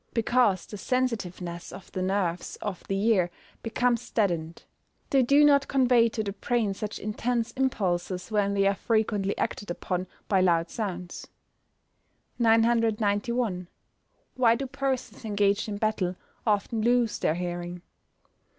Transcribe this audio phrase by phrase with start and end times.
[0.15, 3.29] _Because the sensitiveness of the nerves of the ear
[3.61, 4.63] becomes deadened.
[5.11, 9.69] They do not convey to the brain such intense impulses when they are frequently acted
[9.69, 11.27] upon by loud sounds.
[12.39, 13.67] 991.
[14.35, 16.15] _Why do persons engaged in battle
[16.47, 17.83] often lose their hearing?